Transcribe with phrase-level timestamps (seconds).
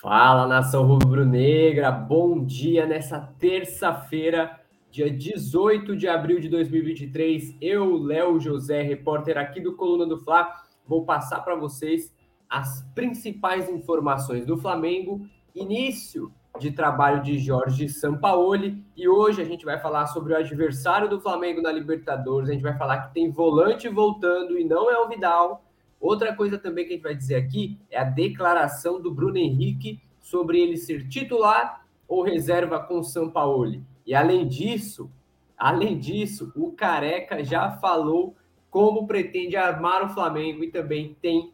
[0.00, 7.56] Fala nação rubro-negra, bom dia nessa terça-feira, dia 18 de abril de 2023.
[7.62, 10.52] Eu, Léo José, repórter aqui do Coluna do Fla,
[10.86, 12.14] vou passar para vocês
[12.48, 19.64] as principais informações do Flamengo, início de trabalho de Jorge Sampaoli, e hoje a gente
[19.64, 23.30] vai falar sobre o adversário do Flamengo na Libertadores, a gente vai falar que tem
[23.30, 25.65] volante voltando e não é o Vidal,
[26.00, 30.00] Outra coisa também que a gente vai dizer aqui é a declaração do Bruno Henrique
[30.20, 33.82] sobre ele ser titular ou reserva com o Sampaoli.
[34.04, 35.10] E além disso,
[35.56, 38.36] além disso, o Careca já falou
[38.70, 41.52] como pretende armar o Flamengo e também tem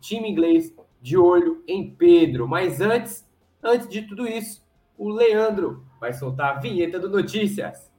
[0.00, 2.46] time inglês de olho em Pedro.
[2.46, 3.26] Mas antes,
[3.62, 4.62] antes de tudo isso,
[4.96, 7.90] o Leandro vai soltar a vinheta do Notícias.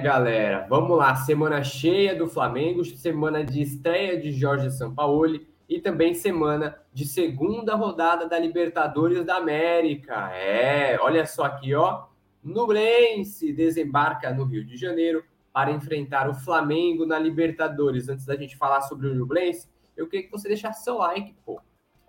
[0.00, 1.14] Galera, vamos lá.
[1.14, 7.74] Semana cheia do Flamengo, semana de estreia de Jorge Sampaoli e também semana de segunda
[7.74, 10.32] rodada da Libertadores da América.
[10.32, 12.04] É, olha só aqui, ó.
[12.42, 18.08] Nublense desembarca no Rio de Janeiro para enfrentar o Flamengo na Libertadores.
[18.08, 21.60] Antes da gente falar sobre o Nublense, eu queria que você deixasse seu like, pô.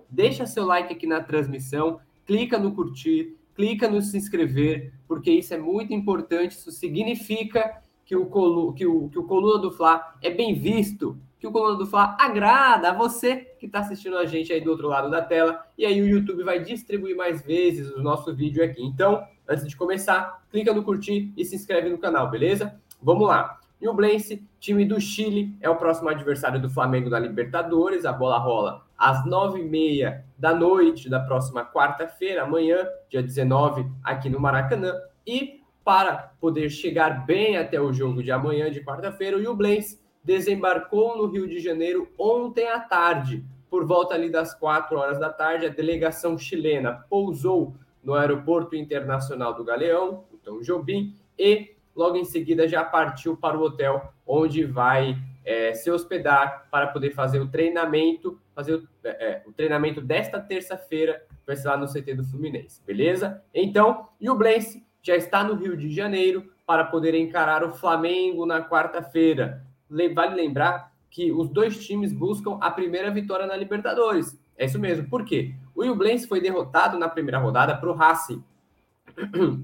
[0.10, 5.54] Deixa seu like aqui na transmissão, clica no curtir, clica no se inscrever, porque isso
[5.54, 6.54] é muito importante.
[6.54, 7.81] Isso significa
[8.12, 11.52] que o, colu, que o, que o Coluna do Fla é bem visto, que o
[11.54, 15.10] Coluna do Fla agrada a você que está assistindo a gente aí do outro lado
[15.10, 18.84] da tela, e aí o YouTube vai distribuir mais vezes o nosso vídeo aqui.
[18.84, 22.78] Então, antes de começar, clica no curtir e se inscreve no canal, beleza?
[23.02, 23.58] Vamos lá.
[23.82, 28.04] Nublense, time do Chile, é o próximo adversário do Flamengo na Libertadores.
[28.04, 33.90] A bola rola às nove e meia da noite da próxima quarta-feira, amanhã, dia 19,
[34.04, 34.94] aqui no Maracanã.
[35.26, 35.61] E
[35.92, 41.26] para poder chegar bem até o jogo de amanhã, de quarta-feira, o Nublense desembarcou no
[41.26, 43.44] Rio de Janeiro ontem à tarde.
[43.70, 49.54] Por volta ali das quatro horas da tarde, a delegação chilena pousou no Aeroporto Internacional
[49.54, 55.18] do Galeão, então Jobim, e logo em seguida já partiu para o hotel onde vai
[55.44, 60.40] é, se hospedar para poder fazer o treinamento, fazer o, é, é o treinamento desta
[60.40, 63.44] terça-feira, vai ser lá no CT do Fluminense, beleza?
[63.54, 68.46] Então, e o Blense já está no Rio de Janeiro para poder encarar o Flamengo
[68.46, 69.66] na quarta-feira.
[69.90, 74.40] Vale lembrar que os dois times buscam a primeira vitória na Libertadores.
[74.58, 75.10] É isso mesmo.
[75.10, 75.54] Por quê?
[75.76, 78.44] O Ublense foi derrotado na primeira rodada para o Racing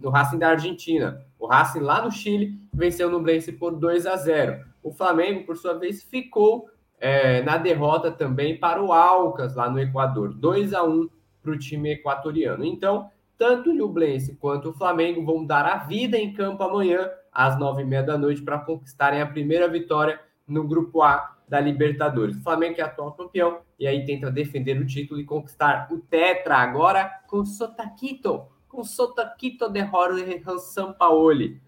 [0.01, 1.25] no Racing da Argentina.
[1.39, 4.65] O Racing lá no Chile venceu no Blense por 2 a 0.
[4.83, 9.79] O Flamengo, por sua vez, ficou é, na derrota também para o Alcas lá no
[9.79, 11.09] Equador, 2 a 1
[11.41, 12.65] para o time equatoriano.
[12.65, 17.57] Então, tanto o Nublense quanto o Flamengo vão dar a vida em campo amanhã às
[17.59, 22.37] nove e meia da noite para conquistarem a primeira vitória no Grupo A da Libertadores.
[22.37, 26.57] O Flamengo é atual campeão e aí tenta defender o título e conquistar o Tetra
[26.57, 28.47] agora com Sotaquito
[28.77, 31.59] com sotaquito de Jorge Sampaoli.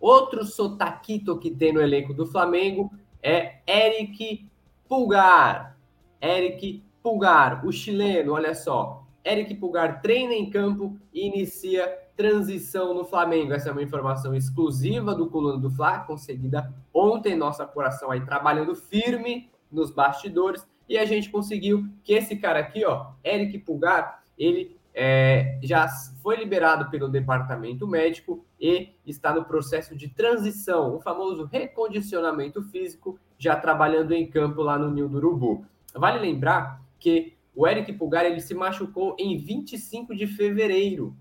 [0.00, 2.90] Outro sotaquito que tem no elenco do Flamengo
[3.22, 4.48] é Eric
[4.88, 5.76] Pulgar.
[6.22, 8.99] Eric Pulgar, o chileno, olha só.
[9.24, 11.86] Eric Pulgar treina em campo e inicia
[12.16, 13.52] transição no Flamengo.
[13.52, 18.74] Essa é uma informação exclusiva do Coluna do Fla, conseguida ontem, nossa coração aí trabalhando
[18.74, 24.76] firme nos bastidores, e a gente conseguiu que esse cara aqui, ó, Eric Pulgar, ele
[24.92, 25.88] é, já
[26.20, 33.18] foi liberado pelo departamento médico e está no processo de transição, o famoso recondicionamento físico,
[33.38, 35.64] já trabalhando em campo lá no Ninho do Urubu.
[35.94, 41.14] Vale lembrar que o Eric Pulgar ele se machucou em 25 de fevereiro.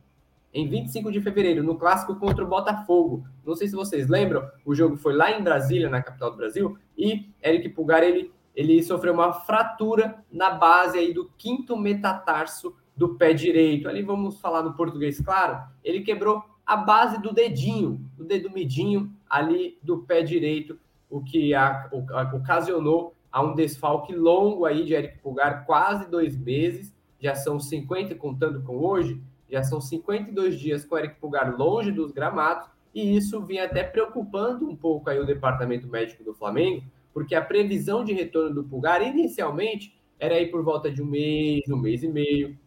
[0.53, 3.25] Em 25 de fevereiro, no clássico contra o Botafogo.
[3.45, 6.77] Não sei se vocês lembram, o jogo foi lá em Brasília, na capital do Brasil,
[6.97, 13.15] e Eric Pulgar ele, ele sofreu uma fratura na base aí do quinto metatarso do
[13.15, 13.89] pé direito.
[13.89, 15.61] Ali vamos falar no português, claro.
[15.83, 20.79] Ele quebrou a base do dedinho, do dedo midinho ali do pé direito,
[21.09, 26.09] o que a, o, a, ocasionou a um desfalque longo aí de Eric Pulgar, quase
[26.09, 26.93] dois meses.
[27.19, 32.11] Já são 50, contando com hoje, já são 52 dias com Eric Pulgar longe dos
[32.11, 36.83] gramados, e isso vinha até preocupando um pouco aí o departamento médico do Flamengo,
[37.13, 41.69] porque a previsão de retorno do Pulgar inicialmente era aí por volta de um mês,
[41.69, 42.57] um mês e meio,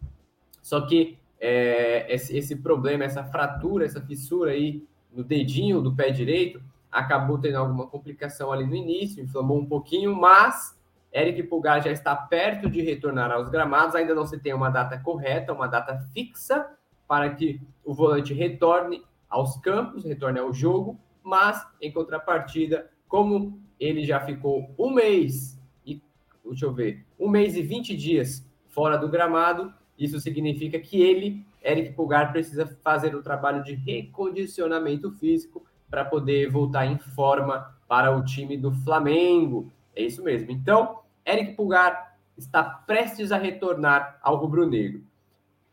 [0.62, 6.10] só que é, esse, esse, problema, essa fratura, essa fissura aí no dedinho do pé
[6.10, 6.62] direito,
[6.92, 10.78] acabou tendo alguma complicação ali no início, inflamou um pouquinho, mas
[11.12, 14.98] Eric Pulgar já está perto de retornar aos gramados, ainda não se tem uma data
[14.98, 16.70] correta, uma data fixa
[17.08, 24.04] para que o volante retorne aos campos, retorne ao jogo, mas em contrapartida, como ele
[24.04, 26.02] já ficou um mês e
[26.44, 31.46] deixa eu ver, um mês e 20 dias fora do gramado, isso significa que ele,
[31.62, 38.16] Eric Pulgar, precisa fazer o trabalho de recondicionamento físico para poder voltar em forma para
[38.16, 39.70] o time do Flamengo.
[39.94, 40.50] É isso mesmo.
[40.50, 45.02] Então, Eric Pulgar está prestes a retornar ao rubro-negro.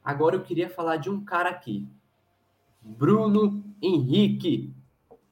[0.03, 1.87] Agora eu queria falar de um cara aqui.
[2.81, 4.73] Bruno Henrique.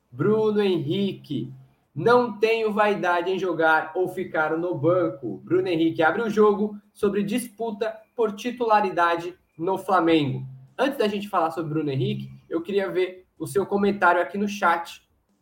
[0.10, 1.54] Bruno Henrique.
[1.94, 5.42] Não tenho vaidade em jogar ou ficar no banco.
[5.44, 10.46] Bruno Henrique abre o jogo sobre disputa por titularidade no Flamengo.
[10.78, 14.48] Antes da gente falar sobre Bruno Henrique, eu queria ver o seu comentário aqui no
[14.48, 15.02] chat.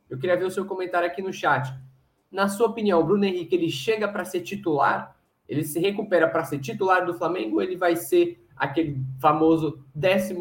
[0.09, 1.73] Eu queria ver o seu comentário aqui no chat.
[2.31, 5.15] Na sua opinião, o Bruno Henrique ele chega para ser titular?
[5.47, 10.35] Ele se recupera para ser titular do Flamengo ou ele vai ser aquele famoso 12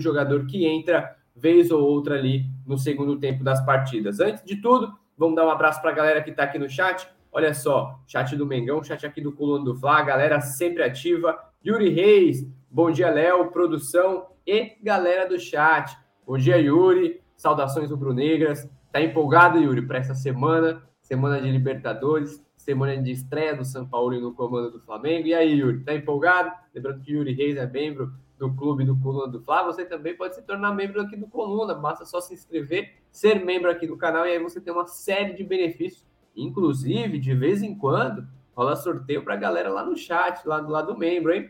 [0.00, 4.20] jogador que entra vez ou outra ali no segundo tempo das partidas?
[4.20, 7.08] Antes de tudo, Vamos dar um abraço para a galera que está aqui no chat.
[7.32, 11.36] Olha só, chat do Mengão, chat aqui do Coluna do Fla, galera sempre ativa.
[11.66, 15.98] Yuri Reis, bom dia, Léo, produção e galera do chat.
[16.28, 17.22] Bom dia, Yuri.
[17.38, 18.68] Saudações rubro-negras.
[18.92, 20.82] Tá empolgado, Yuri, para essa semana?
[21.00, 25.26] Semana de Libertadores, semana de estreia do São Paulo no comando do Flamengo.
[25.26, 26.52] E aí, Yuri, tá empolgado?
[26.74, 30.34] Lembrando que Yuri Reis é membro do clube do Coluna do Fla, você também pode
[30.34, 31.72] se tornar membro aqui do Coluna.
[31.72, 35.32] Basta só se inscrever, ser membro aqui do canal e aí você tem uma série
[35.32, 36.04] de benefícios.
[36.36, 40.70] Inclusive, de vez em quando, rola sorteio para a galera lá no chat, lá do
[40.70, 41.48] lado do membro, hein?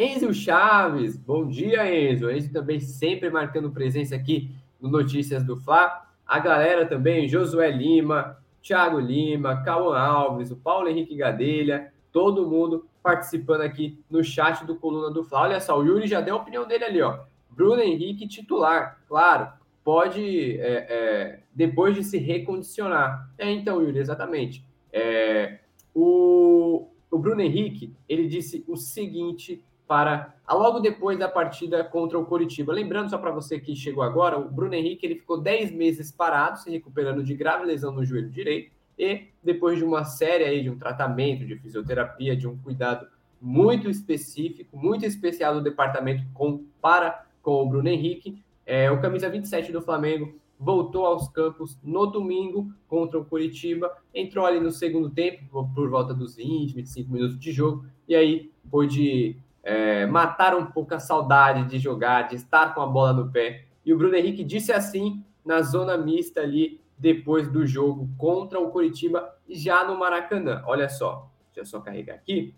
[0.00, 2.30] Enzo Chaves, bom dia, Enzo.
[2.30, 4.48] Enzo também sempre marcando presença aqui
[4.80, 6.06] no Notícias do Fla.
[6.24, 12.86] A galera também, Josué Lima, Thiago Lima, Cauã Alves, o Paulo Henrique Gadelha, todo mundo
[13.02, 15.40] participando aqui no chat do Coluna do Fla.
[15.40, 17.24] Olha só, o Yuri já deu a opinião dele ali, ó.
[17.50, 19.48] Bruno Henrique titular, claro,
[19.82, 23.28] pode, é, é, depois de se recondicionar.
[23.36, 24.64] É, então, Yuri, exatamente.
[24.92, 25.58] É,
[25.92, 32.26] o, o Bruno Henrique, ele disse o seguinte para logo depois da partida contra o
[32.26, 32.72] Coritiba.
[32.72, 36.60] Lembrando só para você que chegou agora, o Bruno Henrique ele ficou 10 meses parado,
[36.60, 40.70] se recuperando de grave lesão no joelho direito e depois de uma série aí de
[40.70, 43.08] um tratamento, de fisioterapia, de um cuidado
[43.40, 49.30] muito específico, muito especial do departamento com, para com o Bruno Henrique, é, o camisa
[49.30, 55.08] 27 do Flamengo voltou aos campos no domingo contra o Curitiba, entrou ali no segundo
[55.08, 55.44] tempo,
[55.74, 59.36] por volta dos 20, 25 minutos de jogo, e aí pôde
[59.68, 63.66] é, matar um pouco a saudade de jogar, de estar com a bola no pé.
[63.84, 68.70] E o Bruno Henrique disse assim na zona mista ali depois do jogo contra o
[68.70, 70.62] Curitiba, já no Maracanã.
[70.66, 72.54] Olha só, deixa eu só carregar aqui.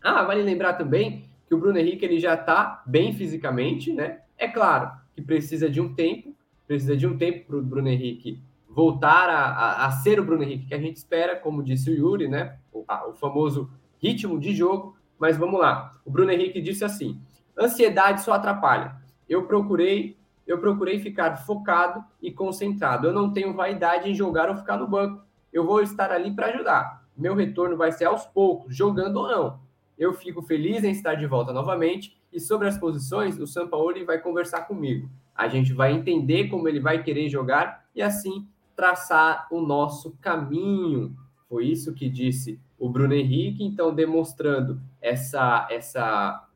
[0.00, 4.20] Ah, vale lembrar também que o Bruno Henrique ele já está bem fisicamente, né?
[4.38, 6.36] É claro que precisa de um tempo,
[6.68, 10.44] precisa de um tempo para o Bruno Henrique voltar a, a, a, ser o Bruno
[10.44, 12.58] Henrique que a gente espera, como disse o Yuri, né?
[12.72, 13.68] O, a, o famoso
[14.00, 14.96] ritmo de jogo.
[15.24, 15.96] Mas vamos lá.
[16.04, 17.18] O Bruno Henrique disse assim:
[17.58, 18.94] ansiedade só atrapalha.
[19.26, 23.06] Eu procurei eu procurei ficar focado e concentrado.
[23.06, 25.24] Eu não tenho vaidade em jogar ou ficar no banco.
[25.50, 27.06] Eu vou estar ali para ajudar.
[27.16, 29.60] Meu retorno vai ser aos poucos, jogando ou não.
[29.96, 34.18] Eu fico feliz em estar de volta novamente e sobre as posições, o Sampaoli vai
[34.18, 35.08] conversar comigo.
[35.34, 41.16] A gente vai entender como ele vai querer jogar e assim traçar o nosso caminho.
[41.48, 46.48] Foi isso que disse o Bruno Henrique, então demonstrando essa essa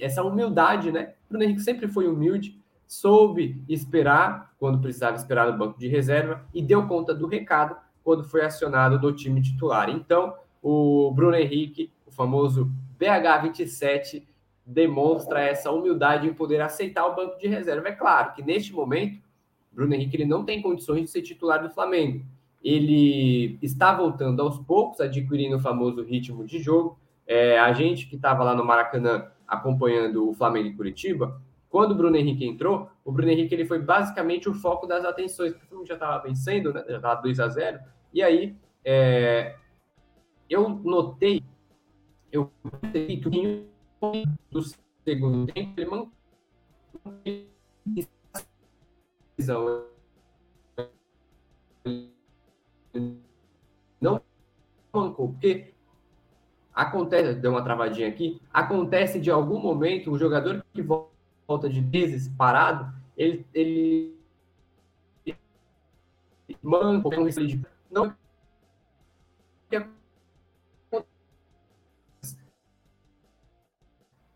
[0.00, 1.14] essa humildade, né?
[1.26, 6.44] O Bruno Henrique sempre foi humilde, soube esperar quando precisava esperar no banco de reserva
[6.52, 9.88] e deu conta do recado quando foi acionado no time titular.
[9.88, 14.24] Então, o Bruno Henrique, o famoso BH27,
[14.64, 17.88] demonstra essa humildade em poder aceitar o banco de reserva.
[17.88, 19.20] É claro que neste momento,
[19.72, 22.24] Bruno Henrique ele não tem condições de ser titular do Flamengo.
[22.62, 26.98] Ele está voltando aos poucos, adquirindo o famoso ritmo de jogo.
[27.26, 31.94] É, a gente que estava lá no Maracanã acompanhando o Flamengo e Curitiba, quando o
[31.94, 35.68] Bruno Henrique entrou, o Bruno Henrique ele foi basicamente o foco das atenções, porque o
[35.68, 36.84] filme já estava vencendo, né?
[36.86, 37.80] já estava 2 a 0
[38.12, 38.54] e aí
[38.84, 39.56] é,
[40.50, 41.42] eu notei,
[42.30, 44.62] eu notei que o do
[45.04, 47.48] segundo tempo ele manteve
[54.00, 54.20] não
[54.92, 55.72] mancou, porque
[56.74, 62.28] acontece, deu uma travadinha aqui, acontece de algum momento o jogador que volta de meses
[62.28, 64.16] parado, ele, ele
[66.62, 67.10] manco,
[67.90, 68.14] não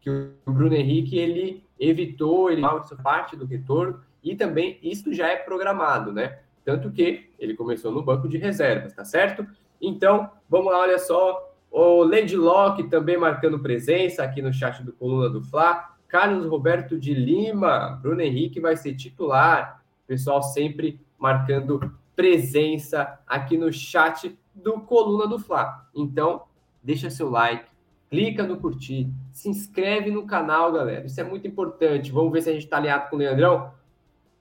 [0.01, 0.11] que
[0.47, 2.63] o Bruno Henrique ele evitou, ele
[3.03, 6.39] parte do retorno e também isso já é programado, né?
[6.67, 9.47] Tanto que ele começou no banco de reservas, tá certo?
[9.81, 11.55] Então, vamos lá, olha só.
[11.71, 15.95] O Lady Locke também marcando presença aqui no chat do Coluna do Fla.
[16.09, 19.81] Carlos Roberto de Lima, Bruno Henrique vai ser titular.
[20.09, 21.81] Pessoal sempre marcando
[22.17, 25.87] presença aqui no chat do Coluna do Fla.
[25.95, 26.47] Então,
[26.83, 27.65] deixa seu like,
[28.11, 31.07] clica no curtir, se inscreve no canal, galera.
[31.07, 32.11] Isso é muito importante.
[32.11, 33.71] Vamos ver se a gente está alinhado com o Leandrão.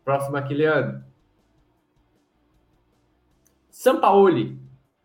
[0.03, 1.03] Próximo aqui, Leandro.
[3.77, 4.57] Sampaoli.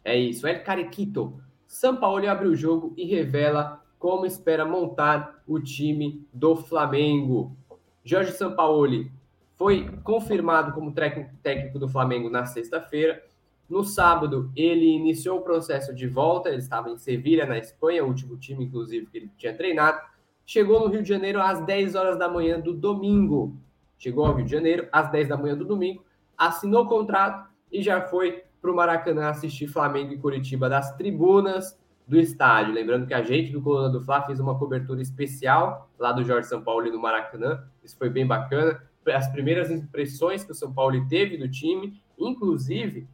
[0.05, 1.43] É isso, El Carequito.
[1.67, 7.57] Sampaoli abre o jogo e revela como espera montar o time do Flamengo.
[8.05, 9.11] Jorge Sampaoli
[9.57, 13.21] foi confirmado como técnico do Flamengo na sexta-feira.
[13.69, 16.49] No sábado, ele iniciou o processo de volta.
[16.49, 20.01] Ele estava em Sevilha, na Espanha, o último time, inclusive, que ele tinha treinado.
[20.47, 23.57] Chegou no Rio de Janeiro às 10 horas da manhã do domingo.
[23.99, 26.05] Chegou ao Rio de Janeiro às 10 da manhã do domingo,
[26.39, 31.79] assinou o contrato e já foi para o Maracanã assistir Flamengo e Curitiba das tribunas
[32.07, 32.75] do estádio.
[32.75, 36.49] Lembrando que a gente do Coluna do Fla fez uma cobertura especial lá do Jorge
[36.49, 37.65] São Paulo e no Maracanã.
[37.83, 43.09] Isso foi bem bacana as primeiras impressões que o São Paulo teve do time, inclusive,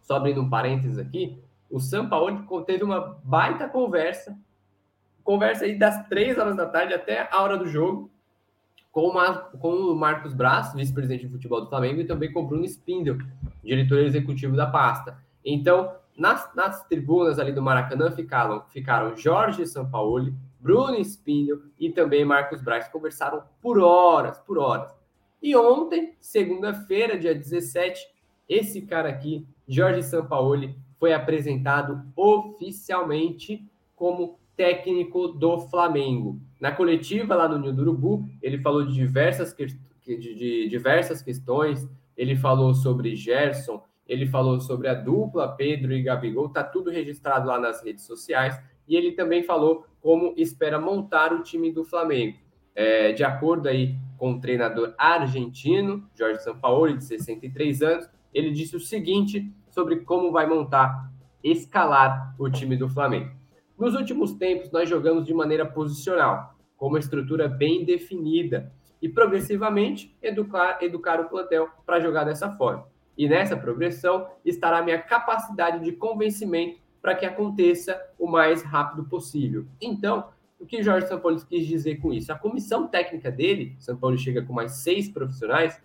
[0.00, 1.38] só abrindo um parênteses aqui,
[1.70, 4.36] o São Paulo teve uma baita conversa,
[5.22, 8.10] conversa aí das três horas da tarde até a hora do jogo,
[8.92, 12.46] com, uma, com o Marcos Braz, vice-presidente de futebol do Flamengo, e também com o
[12.46, 13.16] Bruno Spindel,
[13.64, 15.16] diretor executivo da pasta.
[15.42, 22.24] Então, nas, nas tribunas ali do Maracanã ficaram, ficaram Jorge Sampaoli, Bruno Spindel e também
[22.24, 22.86] Marcos Braz.
[22.88, 24.94] Conversaram por horas, por horas.
[25.42, 28.06] E ontem, segunda-feira, dia 17,
[28.48, 36.38] esse cara aqui, Jorge Sampaoli, foi apresentado oficialmente como técnico do Flamengo.
[36.62, 41.90] Na coletiva lá no Ninho do Urubu, ele falou de diversas, de, de diversas questões,
[42.16, 47.48] ele falou sobre Gerson, ele falou sobre a dupla Pedro e Gabigol, tá tudo registrado
[47.48, 52.38] lá nas redes sociais, e ele também falou como espera montar o time do Flamengo.
[52.76, 58.76] É, de acordo aí com o treinador argentino, Jorge Sampaoli, de 63 anos, ele disse
[58.76, 61.10] o seguinte sobre como vai montar,
[61.42, 63.42] escalar o time do Flamengo.
[63.82, 66.51] Nos últimos tempos, nós jogamos de maneira posicional,
[66.82, 72.88] com uma estrutura bem definida, e progressivamente educar, educar o plantel para jogar dessa forma.
[73.16, 79.04] E nessa progressão estará a minha capacidade de convencimento para que aconteça o mais rápido
[79.04, 79.64] possível.
[79.80, 80.24] Então,
[80.58, 82.32] o que Jorge Sampaoli quis dizer com isso?
[82.32, 85.80] A comissão técnica dele, São Paulo chega com mais seis profissionais,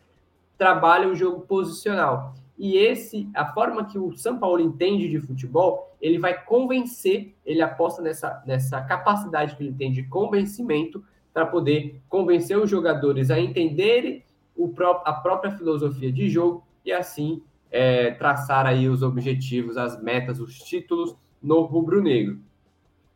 [0.57, 2.33] trabalha o jogo posicional.
[2.57, 7.61] E esse, a forma que o São Paulo entende de futebol, ele vai convencer, ele
[7.61, 13.39] aposta nessa, nessa capacidade que ele tem de convencimento para poder convencer os jogadores a
[13.39, 14.23] entenderem
[14.55, 20.01] o pró a própria filosofia de jogo e assim é, traçar aí os objetivos, as
[20.01, 22.39] metas, os títulos no rubro-negro.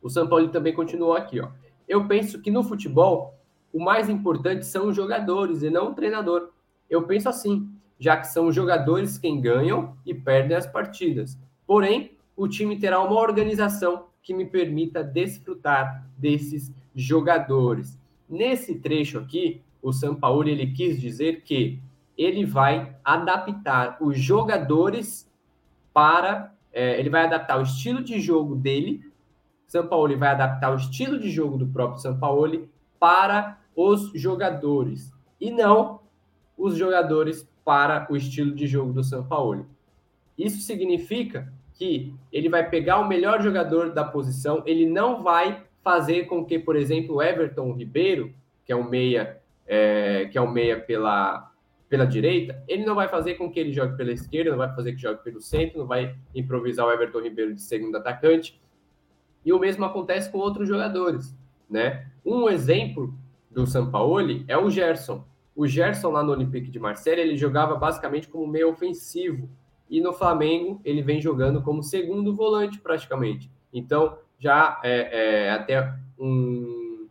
[0.02, 1.50] O São Paulo também continuou aqui, ó.
[1.88, 3.36] Eu penso que no futebol
[3.74, 6.50] o mais importante são os jogadores e não o treinador.
[6.90, 7.70] Eu penso assim,
[8.00, 11.38] já que são os jogadores quem ganham e perdem as partidas.
[11.66, 18.00] Porém, o time terá uma organização que me permita desfrutar desses jogadores.
[18.30, 21.80] Nesse trecho aqui, o São Paulo ele quis dizer que
[22.18, 25.30] ele vai adaptar os jogadores
[25.94, 29.12] para, é, ele vai adaptar o estilo de jogo dele
[29.72, 32.70] Sampaoli vai adaptar o estilo de jogo do próprio Sampaoli
[33.00, 36.02] para os jogadores e não
[36.58, 39.66] os jogadores para o estilo de jogo do Sampaoli.
[40.38, 46.26] Isso significa que ele vai pegar o melhor jogador da posição, ele não vai fazer
[46.26, 48.32] com que, por exemplo, o Everton Ribeiro,
[48.64, 51.52] que é um meia, é, que é um meia pela,
[51.90, 54.94] pela direita, ele não vai fazer com que ele jogue pela esquerda, não vai fazer
[54.94, 58.62] que jogue pelo centro, não vai improvisar o Everton Ribeiro de segundo atacante,
[59.44, 61.36] e o mesmo acontece com outros jogadores,
[61.68, 62.06] né?
[62.24, 63.12] Um exemplo
[63.50, 65.26] do Sampaoli é o Gerson.
[65.56, 69.50] O Gerson lá no Olympique de Marseille, ele jogava basicamente como meio ofensivo.
[69.92, 73.52] E no Flamengo, ele vem jogando como segundo volante praticamente.
[73.74, 77.08] Então, já é, é até um,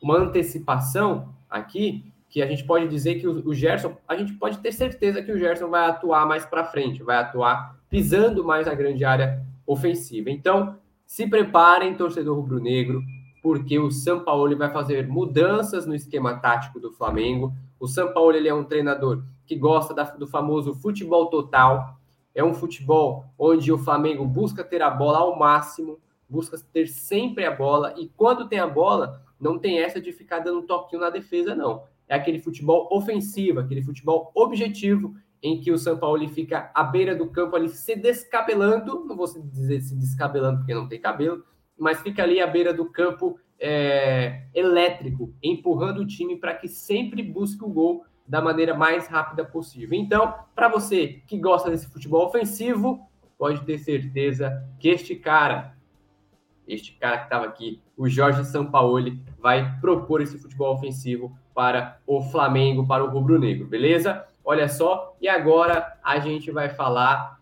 [0.00, 4.58] uma antecipação aqui que a gente pode dizer que o, o, Gerson, a gente pode
[4.58, 8.74] ter certeza que o Gerson vai atuar mais para frente, vai atuar pisando mais a
[8.74, 10.30] grande área ofensiva.
[10.30, 13.02] Então, se preparem, torcedor rubro-negro,
[13.42, 17.52] porque o São Paulo vai fazer mudanças no esquema tático do Flamengo.
[17.78, 21.98] O São Paulo ele é um treinador que gosta da, do famoso futebol total.
[22.34, 25.98] É um futebol onde o Flamengo busca ter a bola ao máximo,
[26.28, 30.38] busca ter sempre a bola e quando tem a bola, não tem essa de ficar
[30.38, 31.84] dando um toquinho na defesa, não.
[32.08, 37.14] É aquele futebol ofensivo, aquele futebol objetivo em que o São Paulo fica à beira
[37.14, 41.44] do campo ali se descabelando, não vou dizer se descabelando porque não tem cabelo,
[41.76, 47.22] mas fica ali à beira do campo é, elétrico, empurrando o time para que sempre
[47.22, 49.98] busque o gol da maneira mais rápida possível.
[49.98, 53.06] Então, para você que gosta desse futebol ofensivo,
[53.38, 55.76] pode ter certeza que este cara,
[56.66, 62.22] este cara que estava aqui, o Jorge Sampaoli, vai propor esse futebol ofensivo para o
[62.22, 64.26] Flamengo, para o rubro-negro, beleza?
[64.44, 67.40] Olha só, e agora a gente vai falar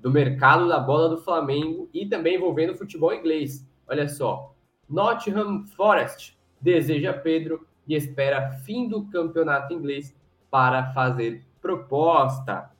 [0.00, 3.66] do mercado da bola do Flamengo e também envolvendo o futebol inglês.
[3.86, 4.54] Olha só,
[4.88, 10.14] Nottingham Forest deseja Pedro e espera fim do campeonato inglês
[10.48, 12.70] para fazer proposta.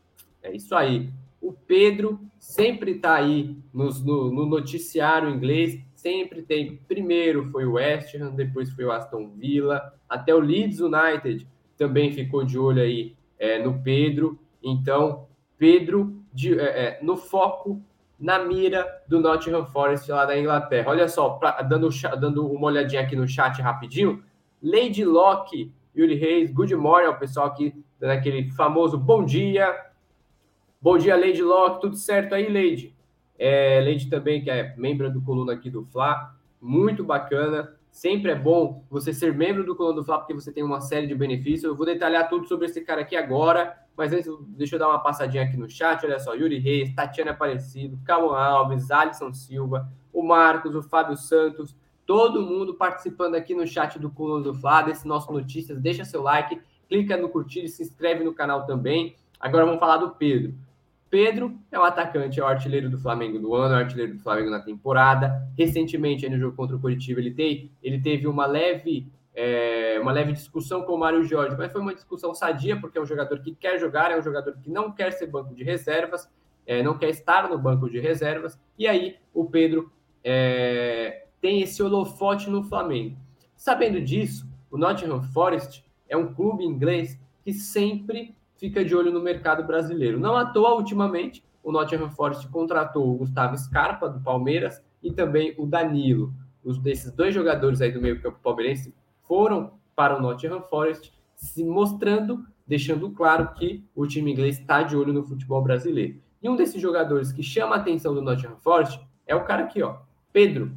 [0.40, 1.10] É isso aí.
[1.42, 3.90] O Pedro sempre está aí no,
[4.30, 6.76] no, noticiário inglês, sempre tem.
[6.86, 11.44] Primeiro foi o West Ham, depois foi o Aston Villa, até o Leeds United
[11.76, 14.38] também ficou de olho aí é, no Pedro.
[14.62, 15.26] Então,
[15.58, 17.82] Pedro de, é, é, no foco,
[18.18, 20.90] na mira do Nottingham Forest lá da Inglaterra.
[20.90, 21.88] Olha só, pra, dando,
[22.20, 24.22] dando uma olhadinha aqui no chat rapidinho.
[24.62, 29.74] Lady Locke, Yuri Reis, good morning ao pessoal aqui, dando aquele famoso bom dia.
[30.82, 32.94] Bom dia, Lady Locke, tudo certo aí, Lady?
[33.38, 37.74] É, Lady também, que é membro do coluna aqui do Fla, muito bacana.
[37.90, 41.06] Sempre é bom você ser membro do Coluna do Fla, porque você tem uma série
[41.06, 41.64] de benefícios.
[41.64, 45.00] Eu vou detalhar tudo sobre esse cara aqui agora, mas antes, deixa eu dar uma
[45.00, 46.04] passadinha aqui no chat.
[46.04, 51.74] Olha só, Yuri Reis, Tatiana Aparecido, Calma Alves, Alisson Silva, o Marcos, o Fábio Santos,
[52.10, 55.78] todo mundo participando aqui no chat do Coluna do Fla, desse nosso Notícias.
[55.78, 59.14] Deixa seu like, clica no curtir e se inscreve no canal também.
[59.38, 60.52] Agora vamos falar do Pedro.
[61.08, 64.18] Pedro é o atacante, é o artilheiro do Flamengo do ano, é o artilheiro do
[64.18, 65.48] Flamengo na temporada.
[65.56, 70.32] Recentemente, no jogo contra o Curitiba, ele, tem, ele teve uma leve, é, uma leve
[70.32, 73.54] discussão com o Mário Jorge, mas foi uma discussão sadia, porque é um jogador que
[73.54, 76.28] quer jogar, é um jogador que não quer ser banco de reservas,
[76.66, 78.60] é, não quer estar no banco de reservas.
[78.76, 79.92] E aí, o Pedro
[80.24, 83.16] é, tem esse holofote no Flamengo.
[83.56, 89.20] Sabendo disso, o Nottingham Forest é um clube inglês que sempre fica de olho no
[89.20, 90.20] mercado brasileiro.
[90.20, 95.54] Não à toa, ultimamente, o Nottingham Forest contratou o Gustavo Scarpa, do Palmeiras, e também
[95.56, 96.32] o Danilo.
[96.62, 98.94] Os desses dois jogadores aí do meio-campo palmeirense
[99.26, 104.96] foram para o Nottingham Forest, se mostrando, deixando claro que o time inglês está de
[104.96, 106.20] olho no futebol brasileiro.
[106.42, 109.82] E um desses jogadores que chama a atenção do Nottingham Forest é o cara aqui,
[109.82, 109.96] ó,
[110.32, 110.72] Pedro.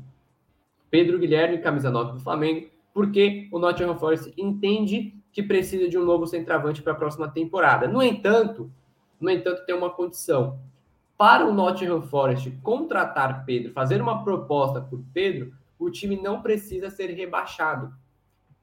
[0.93, 6.05] Pedro Guilherme, camisa 9 do Flamengo, porque o Nottingham Forest entende que precisa de um
[6.05, 7.87] novo centroavante para a próxima temporada.
[7.87, 8.71] No entanto,
[9.19, 10.59] no entanto, tem uma condição.
[11.17, 16.91] Para o Nottingham Forest contratar Pedro, fazer uma proposta por Pedro, o time não precisa
[16.91, 17.91] ser rebaixado.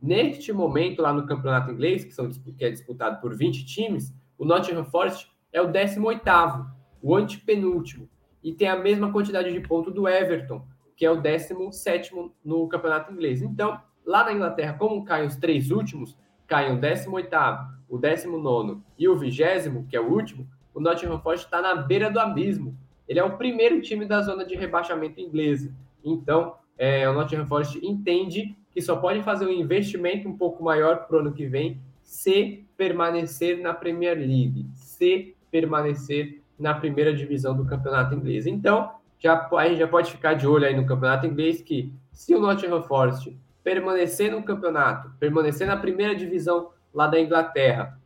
[0.00, 4.44] Neste momento, lá no campeonato inglês, que, são, que é disputado por 20 times, o
[4.44, 6.64] Nottingham Forest é o 18º,
[7.02, 8.08] o antepenúltimo,
[8.40, 10.64] e tem a mesma quantidade de pontos do Everton,
[11.00, 13.40] que é o 17º no campeonato inglês.
[13.40, 16.14] Então, lá na Inglaterra, como caem os três últimos,
[16.46, 21.46] caem o 18º, o 19 e o 20 que é o último, o Nottingham Forest
[21.46, 22.76] está na beira do abismo.
[23.08, 25.74] Ele é o primeiro time da zona de rebaixamento inglesa.
[26.04, 31.06] Então, é, o Nottingham Forest entende que só pode fazer um investimento um pouco maior
[31.06, 37.56] para o ano que vem se permanecer na Premier League, se permanecer na primeira divisão
[37.56, 38.46] do campeonato inglês.
[38.46, 42.34] Então, já, a gente já pode ficar de olho aí no campeonato inglês que se
[42.34, 48.00] o Nottingham Forest permanecer no campeonato, permanecer na primeira divisão lá da Inglaterra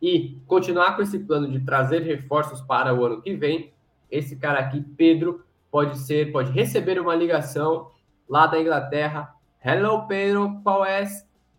[0.00, 3.72] e continuar com esse plano de trazer reforços para o ano que vem,
[4.10, 7.90] esse cara aqui, Pedro, pode ser, pode receber uma ligação
[8.28, 9.34] lá da Inglaterra.
[9.64, 11.04] Hello, Pedro, qual é?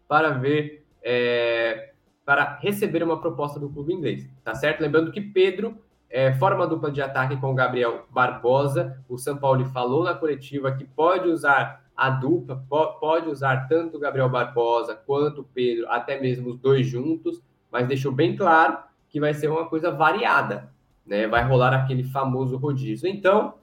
[0.08, 4.82] Para ver, é, para receber uma proposta do clube inglês, tá certo?
[4.82, 5.78] Lembrando que Pedro
[6.14, 9.04] é, forma dupla de ataque com o Gabriel Barbosa.
[9.10, 12.56] O São Paulo falou na coletiva que pode usar a dupla
[13.00, 17.88] pode usar tanto o Gabriel Barbosa quanto o Pedro, até mesmo os dois juntos, mas
[17.88, 18.78] deixou bem claro
[19.10, 20.72] que vai ser uma coisa variada,
[21.06, 21.28] né?
[21.28, 23.08] Vai rolar aquele famoso rodízio.
[23.08, 23.56] Então,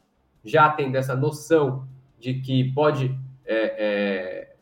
[0.45, 1.89] já tendo essa noção
[2.21, 4.57] de que pode, é, é,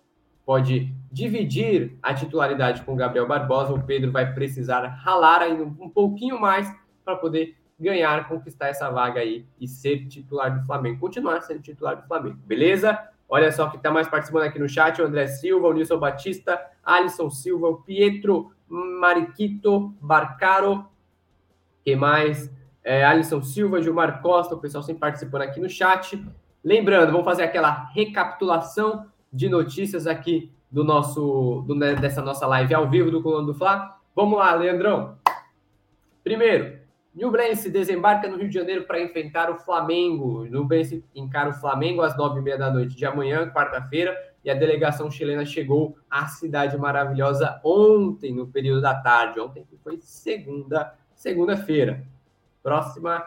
[0.46, 5.90] pode dividir a titularidade com o Gabriel Barbosa, o Pedro vai precisar ralar ainda um
[5.90, 6.74] pouquinho mais
[7.04, 11.96] para poder ganhar, conquistar essa vaga aí e ser titular do Flamengo, continuar sendo titular
[11.96, 12.98] do Flamengo, beleza?
[13.28, 16.60] Olha só que está mais participando aqui no chat: o André Silva, o Nilson Batista,
[16.82, 20.86] Alisson Silva, o Pietro Mariquito Barcaro.
[21.84, 22.50] Quem mais?
[22.82, 26.24] É, Alisson Silva, Gilmar Costa, o pessoal sempre participando aqui no chat.
[26.64, 32.74] Lembrando, vamos fazer aquela recapitulação de notícias aqui do nosso do, né, dessa nossa live
[32.74, 33.98] ao vivo do Coluna do Fla.
[34.16, 35.18] Vamos lá, Leandrão.
[36.24, 36.77] Primeiro,
[37.18, 40.44] Nublense desembarca no Rio de Janeiro para enfrentar o Flamengo.
[40.44, 44.54] Nublense encara o Flamengo às nove e meia da noite de amanhã, quarta-feira, e a
[44.54, 49.40] delegação chilena chegou à cidade maravilhosa ontem, no período da tarde.
[49.40, 52.06] Ontem foi segunda, segunda-feira.
[52.62, 53.26] Próxima,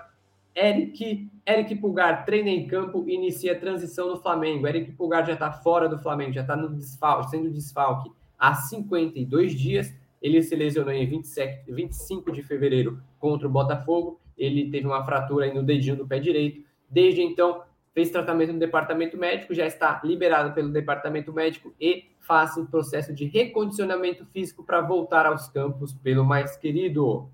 [0.56, 4.66] Eric, Eric Pulgar treina em campo e inicia a transição no Flamengo.
[4.68, 9.54] Eric Pulgar já está fora do Flamengo, já está no desfalque, sendo desfalque há 52
[9.54, 9.94] dias.
[10.22, 14.22] Ele se lesionou em 27, 25 de fevereiro contra o Botafogo.
[14.38, 16.64] Ele teve uma fratura no dedinho do pé direito.
[16.90, 22.56] Desde então, fez tratamento no departamento médico, já está liberado pelo departamento médico e faz
[22.56, 27.30] o processo de recondicionamento físico para voltar aos campos pelo mais querido.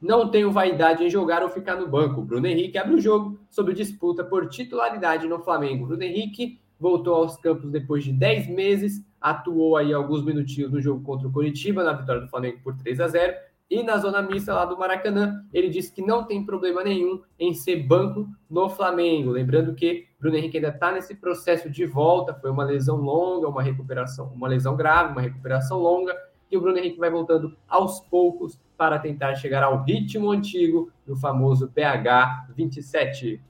[0.00, 2.22] Não tenho vaidade em jogar ou ficar no banco.
[2.22, 5.86] Bruno Henrique abre o jogo sobre disputa por titularidade no Flamengo.
[5.86, 11.02] Bruno Henrique voltou aos campos depois de 10 meses, atuou aí alguns minutinhos no jogo
[11.02, 13.34] contra o Coritiba, na vitória do Flamengo por 3 a 0
[13.70, 17.52] e na zona mista lá do Maracanã, ele disse que não tem problema nenhum em
[17.52, 19.30] ser banco no Flamengo.
[19.30, 23.62] Lembrando que Bruno Henrique ainda está nesse processo de volta, foi uma lesão longa, uma
[23.62, 26.16] recuperação, uma lesão grave, uma recuperação longa,
[26.50, 31.14] e o Bruno Henrique vai voltando aos poucos para tentar chegar ao ritmo antigo do
[31.14, 33.42] famoso PH 27.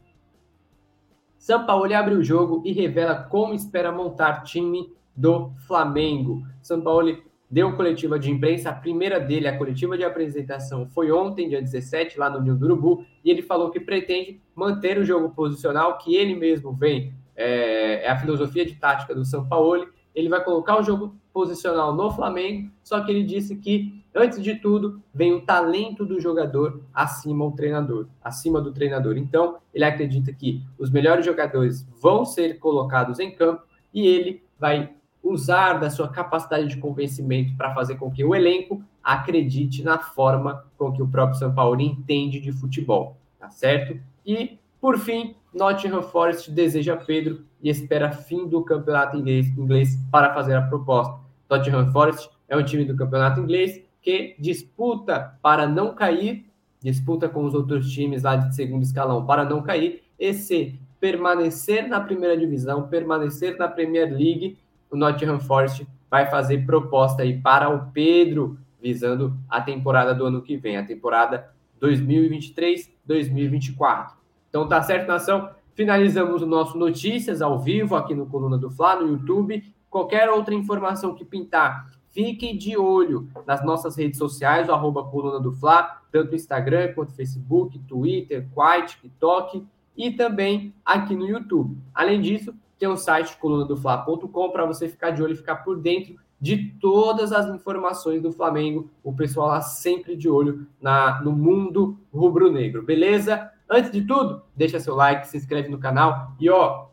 [1.38, 6.46] São Paulo abre o jogo e revela como espera montar time do Flamengo.
[6.62, 7.18] São Paulo
[7.50, 12.18] deu coletiva de imprensa, a primeira dele, a coletiva de apresentação, foi ontem, dia 17,
[12.18, 16.14] lá no Ninho do Urubu, e ele falou que pretende manter o jogo posicional, que
[16.14, 20.78] ele mesmo vem, é, é a filosofia de tática do São Paulo, ele vai colocar
[20.78, 25.40] o jogo posicional no Flamengo, só que ele disse que, antes de tudo, vem o
[25.40, 29.16] talento do jogador acima do treinador, acima do treinador.
[29.16, 33.62] Então, ele acredita que os melhores jogadores vão ser colocados em campo
[33.94, 34.97] e ele vai
[35.28, 40.64] usar da sua capacidade de convencimento para fazer com que o elenco acredite na forma
[40.76, 43.98] com que o próprio São Paulo entende de futebol, tá certo?
[44.24, 50.54] E, por fim, Nottingham Forest deseja Pedro e espera fim do campeonato inglês, para fazer
[50.54, 51.18] a proposta.
[51.50, 56.46] Nottingham Forest é um time do campeonato inglês que disputa para não cair,
[56.80, 61.88] disputa com os outros times lá de segundo escalão para não cair, e se permanecer
[61.88, 64.58] na primeira divisão, permanecer na Premier League,
[64.90, 70.40] o Nottingham Forest vai fazer proposta aí para o Pedro, visando a temporada do ano
[70.42, 74.12] que vem, a temporada 2023-2024.
[74.48, 75.50] Então tá certo, nação?
[75.74, 79.62] Finalizamos o nosso Notícias ao vivo aqui no Coluna do Fla, no YouTube.
[79.88, 85.40] Qualquer outra informação que pintar, fiquem de olho nas nossas redes sociais, o arroba Coluna
[85.40, 89.64] do Fla, tanto Instagram quanto Facebook, Twitter, Quai, TikTok
[89.96, 91.78] e também aqui no YouTube.
[91.94, 96.16] Além disso, tem o site colunadofla.com para você ficar de olho e ficar por dentro
[96.40, 98.88] de todas as informações do Flamengo.
[99.02, 103.50] O pessoal lá sempre de olho na, no mundo rubro-negro, beleza?
[103.68, 106.86] Antes de tudo, deixa seu like, se inscreve no canal e ó,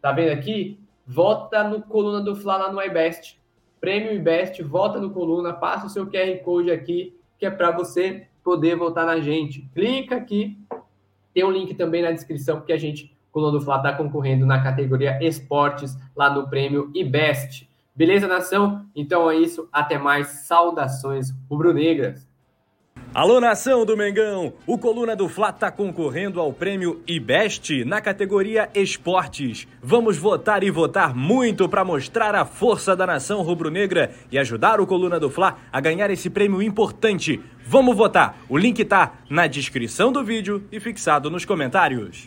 [0.00, 0.78] tá vendo aqui?
[1.06, 3.40] Vota no Coluna do Fla lá no iBest.
[3.80, 8.26] Prêmio iBest, vota no Coluna, passa o seu QR Code aqui, que é para você
[8.42, 9.68] poder votar na gente.
[9.74, 10.58] Clica aqui,
[11.34, 14.62] tem um link também na descrição que a gente Coluna do Fla está concorrendo na
[14.62, 17.68] categoria Esportes, lá no prêmio IBEST.
[17.94, 18.86] Beleza, nação?
[18.96, 19.68] Então é isso.
[19.70, 20.46] Até mais.
[20.46, 22.26] Saudações rubro-negras.
[23.12, 24.54] Alô, nação do Mengão!
[24.66, 29.68] O Coluna do Fla está concorrendo ao prêmio IBEST na categoria Esportes.
[29.82, 34.86] Vamos votar e votar muito para mostrar a força da nação rubro-negra e ajudar o
[34.86, 37.38] Coluna do Fla a ganhar esse prêmio importante.
[37.66, 38.38] Vamos votar!
[38.48, 42.26] O link está na descrição do vídeo e fixado nos comentários.